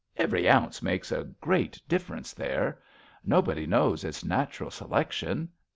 [0.17, 2.79] Every ounce Makes a great difference there.
[3.23, 4.03] Nobody knows.
[4.03, 5.47] It's natural selection.